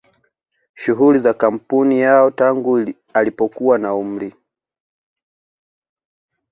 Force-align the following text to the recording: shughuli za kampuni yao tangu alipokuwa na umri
shughuli 0.75 1.19
za 1.19 1.33
kampuni 1.33 1.99
yao 1.99 2.31
tangu 2.31 2.93
alipokuwa 3.13 3.77
na 3.77 3.95
umri 3.95 4.33